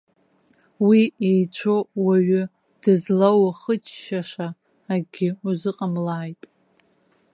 Уи 0.87 1.01
иеицәоу 1.27 1.81
уаҩы 2.03 2.43
дызлаухыччаша 2.81 4.47
акгьы 4.93 5.29
узыҟамлааит. 5.47 6.41